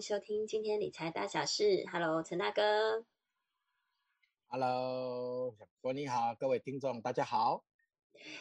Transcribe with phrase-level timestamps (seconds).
[0.00, 1.84] 迎收听今天理财大小事。
[1.92, 3.04] Hello，陈大哥。
[4.46, 7.66] Hello，小郭你好，各位听众大家好。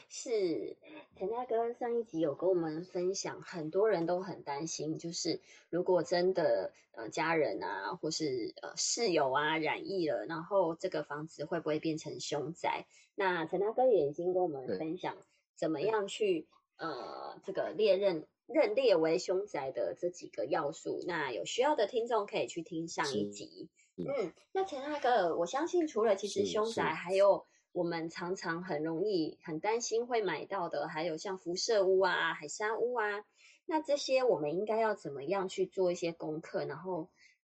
[0.08, 0.78] 是
[1.18, 12.88] 陈大哥上一集有跟我们分享，很多人都很担心，就是如果真的呃家人啊，或是呃室友啊染疫了，然后这个房子会不会变成凶宅？
[13.16, 15.18] 那陈大哥也已经跟我们分享
[15.56, 21.04] 怎么样去呃这个列认认列为凶宅的这几个要素。
[21.08, 23.70] 那有需要的听众可以去听上一集。
[23.96, 33.26] 嗯，那陈大哥，我相信除了其实凶宅，还有我们常常很容易很担心会买到的，还有像辐射屋啊、海沙屋啊，
[33.66, 37.10] 那这些我们应该要怎么样去做一些功课，然后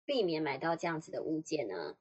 [0.05, 1.97] 避免买到这样子的物件呢？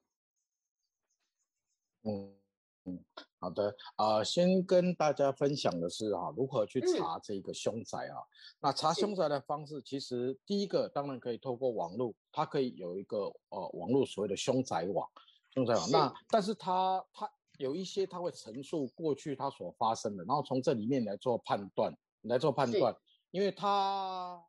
[2.02, 2.36] 嗯
[2.84, 3.02] 嗯，
[3.44, 8.16] 好的，呃，先跟大家分享的是啊，如何去嗯查这个凶宅啊？
[8.58, 15.06] 那查凶宅的方式，其实第一个当然可以透过网络，它可以有一个呃网络所谓的凶宅网，
[15.52, 15.90] 凶宅网。
[15.90, 22.96] 那但是它它有一些它会陈述过去它所发生的，然后从这里面来做判断，来做判断，
[23.30, 24.42] 因为它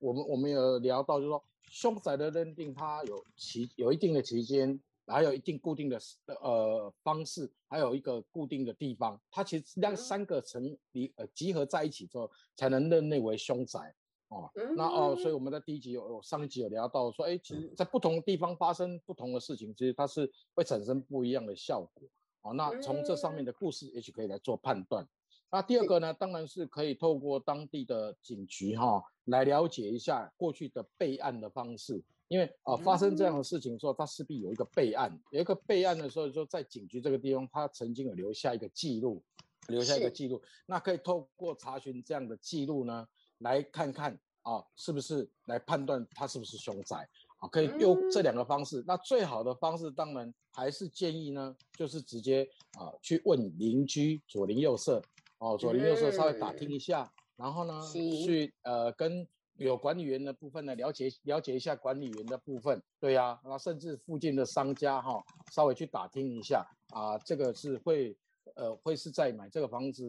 [0.00, 5.98] 我们我们有聊到，就是说凶宅的认定，它有期有一定的期间，还有一定固定的
[6.40, 13.94] 呃方式，还有一个固定的地方，它其实让嗯三个层离呃集合在一起之后，才能认定为凶宅。
[14.28, 22.08] 哦，那哦，所以嗯我们在第一集有有上一集有聊到说，哎，其实在不同的地方发生不同的事情，其实它是会产生不一样的效果。
[22.42, 25.04] 哦，那从这上面的故事，也许可以来做判断。
[25.50, 39.20] 那第二个呢，当然是可以透过当地的警局哈、来了解一下过去的备案的方式，因为呃发生这样的事情之后，他势必有一个备案，有一个备案的时候，就在警局这个地方，他曾经有留下一个记录，
[39.66, 40.12] 留下一个是。
[40.12, 43.04] 记录，那可以透过查询这样的记录呢，
[43.38, 47.08] 来看看啊是不是来判断他是不是凶宅。
[47.40, 48.84] 啊，可以用这两个方式。
[48.86, 52.46] 那最好的方式当然还是建议呢，就是直接
[52.78, 55.02] 啊去问邻居左邻右舍。
[55.38, 59.26] 哦，左邻右舍稍微打听一下，然后呢去呃跟
[59.66, 65.22] 有管理员的部分呢了解了解一下管理员的部分，对呀、然后甚至附近的商家哈、
[65.52, 68.16] 稍微去打听一下啊，这个是会
[68.54, 70.04] 呃会是在买这个房子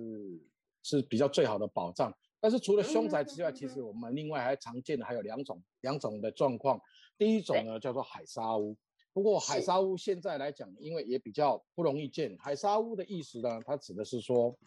[0.84, 2.14] 是比较最好的保障。
[2.40, 6.82] 但是除了凶宅之外，其实我们另外还常见的还有两种两种的状况。
[7.18, 8.76] 第一种呢叫做海沙屋，
[9.14, 12.36] 不过海是沙屋现在来讲，因为也比较不容易建。
[12.40, 14.58] 海沙屋的意思呢，它指的是说，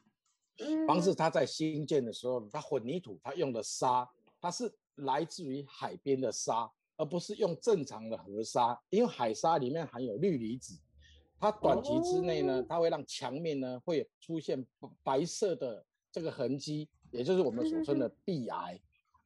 [0.86, 4.08] 房子嗯它在新建的时候，它混凝土它用的沙，
[4.44, 10.78] 它是来自于海边的沙，而不是用正常的河沙，因为海沙里面含有氯离子，
[11.40, 18.78] 它短期之内呢哦，它会让墙面呢会出现白白色的这个痕迹，也就是我们所称的壁癌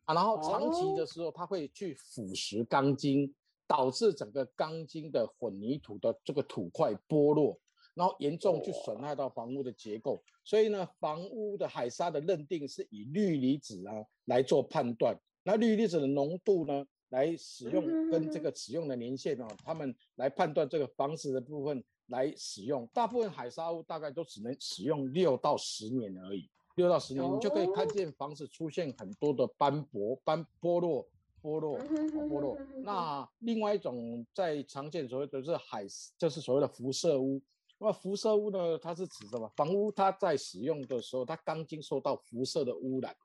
[0.04, 0.14] 啊。
[0.14, 3.34] 然后长期的时候，它会去腐蚀钢筋，
[3.66, 7.58] 导致整个钢筋的混凝土的这个土块剥落，
[7.94, 10.22] 然后严重去损害到房屋的结构。
[10.48, 13.92] 所以呢，房屋的海沙的认定是以氯离子啊
[14.24, 15.14] 来做判断。
[15.42, 22.88] 那氯离子的浓度呢，来使用跟这个使用的年限哦，他们来判断这个房子的部分来使用。
[22.94, 31.06] 大部分海沙屋大概都只能使用六到十年而已，六到十年，你就可以看见房子出现很多的斑驳、斑剥落、
[31.42, 32.56] 剥落、剥落。
[32.82, 35.84] 那另外一种在常见所谓的是海，
[36.16, 37.38] 就是所谓的辐射屋。
[37.78, 39.48] 那么辐射屋呢，它是指什么？
[39.56, 43.16] 房屋它在使用的时候，它钢筋受到辐射的污染。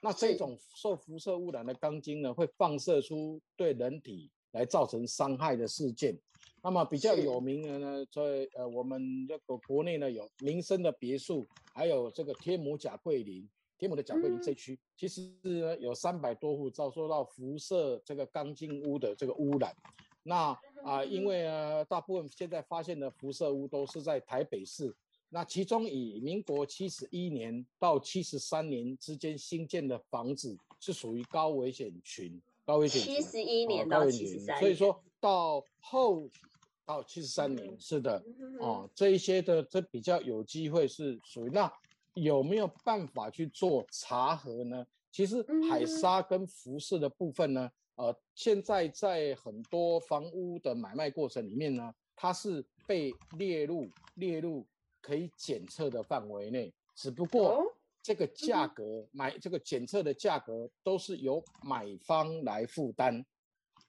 [0.00, 6.18] 那这是种受辐射污染的钢筋呢，会放射出对人体来造成伤害的事件。
[6.62, 19.74] 那么比较有名的呢，在呃我们这个国内呢有民生的别墅，还有这个天母甲桂林，天母的甲桂林这区，其实呢有三百多户遭受到辐射这个钢筋屋的这个污染。
[20.22, 24.94] 那啊、因为呢，大部分现在发现的辐射屋都是在台北市，
[25.28, 33.14] 那其中以民国七十一年到七十三年之间新建的房子是属于高危险群，高危险群。
[33.16, 36.28] 七十一哦年到七十三，所以说到后
[36.86, 41.70] 到七十三年，嗯是的，嗯哦，这一些的这比较有机会是属于那
[42.14, 44.86] 有没有办法去做查核呢？
[45.10, 54.64] 其实海嗯沙跟辐射的部分呢，呃，现在在很多房屋的买卖过程里面呢，它是被列入列入
[55.02, 57.64] 可以检测的范围内，只不过哦
[58.00, 63.26] 这个价格、买这个检测的价格都是由买方来负担。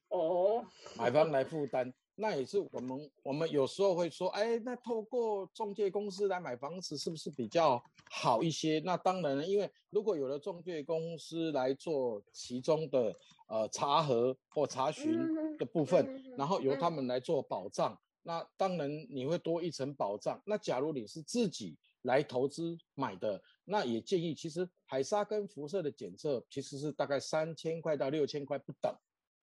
[0.09, 0.65] 哦，
[0.97, 8.81] 买方来负担，那也是我们我们有时候会说，哎，那透过中介公司来买房子是不是比较好一些？
[8.83, 13.15] 那当然了，因为如果有了中介公司来做其中的
[13.49, 20.41] 呃查核或查询嗯的部分，嗯然后由他嗯们来做保障，那当然你会多一层保障。
[20.45, 28.95] 那假如你是自己来投资买的，那也建议，其实海沙跟辐射的检测其实是大概三千块到六千块不等，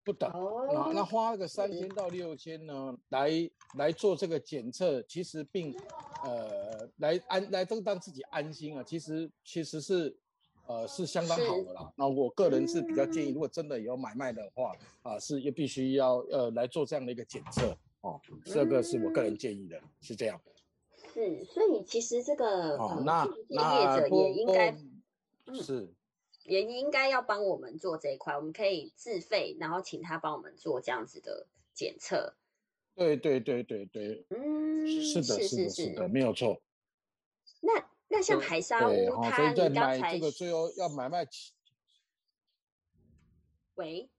[0.03, 0.29] 不等。
[0.33, 3.29] 那哦，那花个三千到六千呢，来
[3.77, 5.75] 来做这个检测，其实并
[6.23, 10.17] 呃来安来都让自己安心啊，其实其实是
[10.67, 11.91] 呃是相当好的啦。
[11.95, 20.39] 那我个人是比较建议，嗯如果真的有买卖的话啊，是也必须要呃来做这样的一个检测哦，这个是我个人建议的，是这样。
[21.13, 24.77] 是，所以其实这个那那业者也应该
[25.45, 25.91] 不是
[26.43, 32.35] 也应该要帮我们做这一块，我们可以自费，然后请他帮我们做这样子的检测。
[32.93, 36.61] 对对对对对，嗯，是的，是是的，是的，没有错。
[37.61, 37.83] 那
[38.17, 41.53] 那像海沙，屋，哦，它以在你刚才买这个最后要买卖起
[43.75, 44.09] 喂，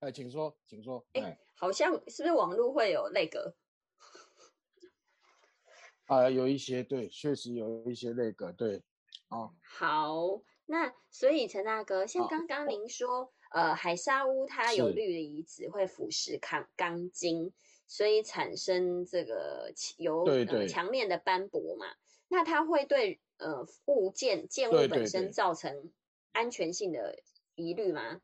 [0.00, 1.02] 哎，请说，请说。
[1.14, 3.56] 哎哎，好像是不是网络会有那个？
[6.04, 8.82] 啊，有一些对，确实有一些那个对，
[9.28, 17.54] 啊，好，那所以陈大哥，像好刚刚您说，呃，海沙屋它有是氯离子会腐蚀钢钢筋，
[17.94, 20.26] 所以产生这个其由
[20.66, 21.86] 墙面的斑驳嘛，
[22.26, 25.92] 那它会对呃物件建物本身造成
[26.32, 27.22] 安全性的
[27.54, 28.20] 疑虑吗？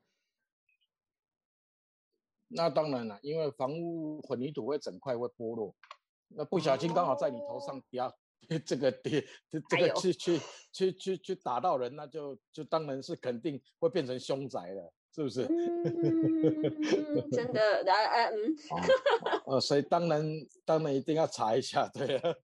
[2.48, 5.76] 那当然了，因为房屋混凝土会整块会剥落，
[6.26, 8.12] 那不小心刚好在你头上压，
[8.66, 9.24] 这个跌，
[9.68, 10.40] 这个去去
[10.72, 15.42] 去去去打到人，那就就当然是肯定会变成凶宅了，是不是？
[15.44, 18.86] 嗯，真的，呃呃嗯，啊，
[19.46, 20.24] 呃，所以当然
[20.64, 22.34] 当然一定要查一下，对啊，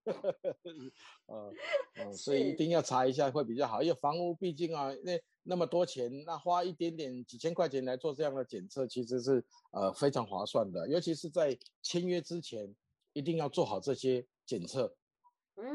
[1.26, 1.52] 呃，
[1.94, 12.74] 呃，所以一定要查一下会比较好，因为房屋毕竟啊，那那么多钱，那花一点点几千块钱来做这样的检测，其实是呃非常划算的，尤其是在签约之前，
[13.12, 14.92] 一定要做好这些检测，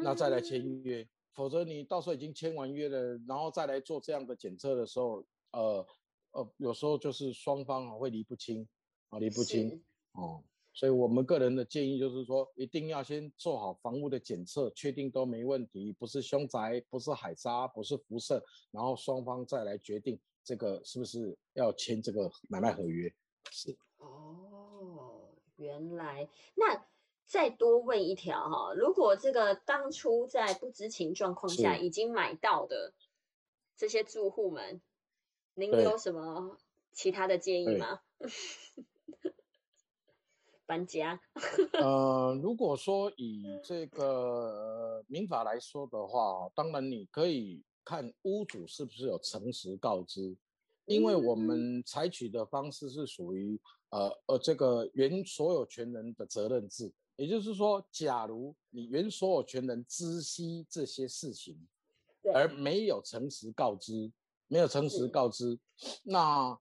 [0.04, 5.86] 那再来签约，否则你到时候已经签完约了，然后再来做这样的检测的时候，呃
[6.32, 8.68] 呃，有时候就是双方啊会离不清
[9.10, 9.84] 啊，离不清。
[10.14, 10.44] 哦，
[10.74, 23.14] 所以我们个人的建议就是说，一定要先做好房屋的检测，确定都没问题，不是凶宅，不是海沙，不是辐射，然后双方再来决定这个是不是要签这个买卖合约。
[23.50, 26.86] 是，哦，原来那
[27.26, 32.94] 再多问一条哈，如果这个当初在不知情状况下已经买到的
[33.78, 34.82] 这些住户们，
[35.62, 36.58] 您有什么
[36.92, 38.00] 其他的建议吗？
[40.66, 41.22] 搬家，
[41.80, 50.36] 呃，如果说以这个呃民法来说的话，当然你可以看屋主是不是有诚实告知，
[50.86, 61.56] 因为我嗯们采取的方式是属于呃呃这个原所有权人的责任制，也就是说，假如你原所有权人知悉这些事情，
[62.34, 64.12] 而没有诚实告知，
[64.52, 65.58] 没有诚实告知，
[66.04, 66.60] 那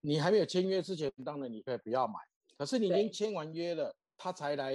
[0.00, 2.14] 你还没有签约之前，当然你可以不要买。
[2.56, 4.74] 可是你已经对签完约了，他才来，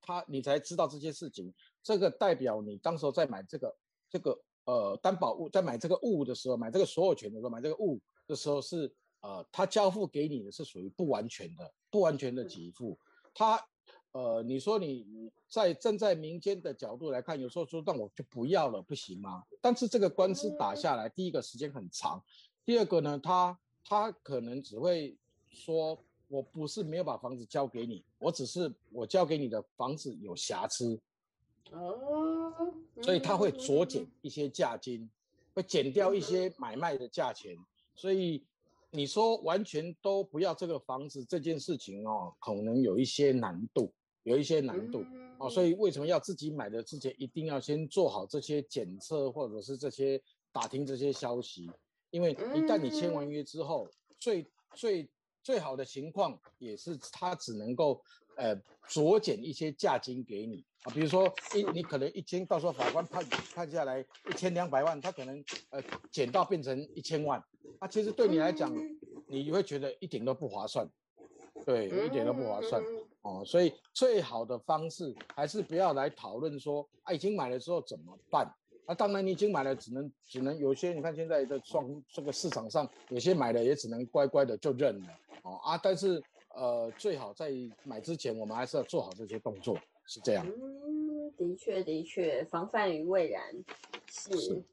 [0.00, 1.52] 他你才知道这些事情，
[1.82, 3.76] 这个代表你当时候在买这个
[4.08, 8.90] 这个呃担保物，在买这个物的时候，买这个所有权的时候，买这个物的时候是
[9.20, 12.98] 呃，他交付给你的是属于不完全的，不完全的给付。
[13.34, 13.62] 他
[14.12, 19.44] 呃，你说你你在站在民间的角度来看，有时候说那我就不要了，不行吗？
[19.60, 22.22] 但是这个官司打下来，第一个时间很长，
[22.64, 25.16] 第二个呢，他他可能只会
[25.50, 25.98] 说。
[26.32, 30.96] 我不是没有把房子交给你，我只是我交给你的房子有瑕疵，
[31.72, 35.10] 哦，所以他会酌嗯减一些价金，
[35.52, 37.58] 会减掉一些买卖的价钱。
[37.96, 38.46] 所以
[38.92, 45.04] 你说完全都不要这个房子这件事情哦，可能有一些难度，有一些难度。
[45.38, 45.48] 哦。
[45.48, 50.20] 所以以为什么要自己买的之前一定要先做好这些检测，或者是这些
[50.52, 51.70] 打听这些消息？
[52.10, 55.08] 因为一旦你签完约之后，最最
[55.42, 58.02] 最好的情况也是他只能够
[58.36, 58.56] 呃
[58.88, 60.64] 酌减一些价金给你。
[60.82, 63.22] 啊，比如说一你可能一千，到时候法官判
[63.54, 67.38] 判下来一千两百万，他可能呃减到变成一千万，
[67.80, 68.74] 啊，其实对你来讲，
[69.28, 70.88] 你会觉得一点都不划算，
[71.66, 72.82] 对，一点都不划算
[73.22, 78.50] 哦，所以最好的方式还是不要来讨论说啊已经买了之后怎么办。
[78.86, 85.06] 那当然，你已经买了，只能只能有些你看现在的双这个市场上，有些买了也只能乖乖的就认了
[85.42, 85.78] 哦啊！
[85.80, 87.52] 但是呃，最好在
[87.84, 90.44] 买之前，我们还是要做好这些动作，是这样。
[90.44, 93.54] 嗯，的确的确，防范于未然
[94.10, 94.64] 是，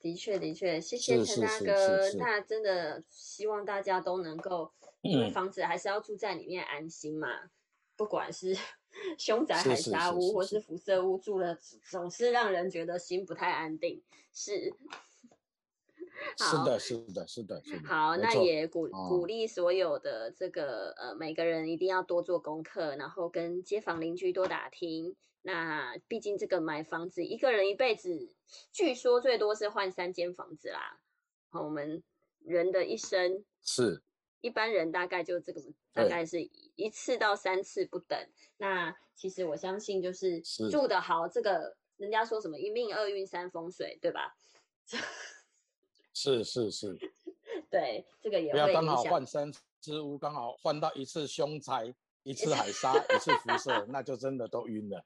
[0.00, 2.12] 的确的确，谢谢陈大哥。
[2.18, 4.70] 那真的希望大家都能够，
[5.00, 7.26] 因为房子还是要住在里面安心嘛，
[8.00, 8.56] 不管是。
[9.16, 11.56] 凶宅海沙屋或是辐射屋住了，
[11.88, 14.02] 总是让人觉得心不太安定。
[14.32, 14.74] 是，
[16.36, 17.88] 是的，是的，是的，是的。
[17.88, 25.16] 好，那也鼓鼓励所有的这个呃每个人一定要多做功课，然后跟街坊邻居多打听。
[25.42, 28.34] 那毕竟这个买房子，一个人一辈子，
[28.72, 31.00] 据说最多是换三间房子啦。
[31.48, 32.02] 好，我们
[32.40, 34.02] 人的一生是。
[34.42, 35.60] 一般人大概就这个，
[35.92, 36.40] 大概是
[36.80, 38.18] 一次到三次不等。
[38.56, 44.36] 那其实我相信，就是住的好，这个人家说什么一命二运三风水，对吧？
[46.12, 46.98] 是是是，
[47.70, 51.94] 对，这个也不要刚好换三只屋，刚好换到一次凶财，
[52.24, 55.04] 一次海沙，一次辐射，那就真的都晕了。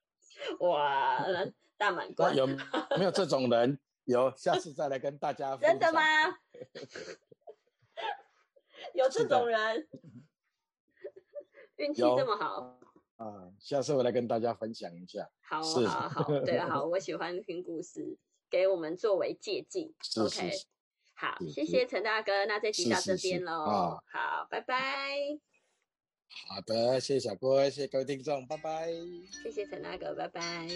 [0.60, 1.24] 哇，
[1.76, 2.46] 大满贯有
[2.96, 3.78] 没有这种人？
[4.04, 5.56] 有，下次再来跟大家。
[5.56, 6.00] 真的吗？
[8.94, 9.88] 有这种人，
[11.76, 12.78] 运气这么好
[13.16, 13.50] 啊！
[13.58, 15.28] 下次我来跟大家分享一下。
[15.42, 18.16] 好，好，好，对，好，我喜欢听故事，
[18.50, 19.92] 给我们作为借鉴。
[20.20, 20.50] OK，
[21.14, 23.98] 好，谢谢陈大哥，那这集到这边喽。
[24.12, 25.16] 好，拜拜。
[26.48, 28.88] 好的，谢谢小郭，谢谢各位听众，拜拜。
[29.42, 30.68] 谢谢陈大哥，拜拜。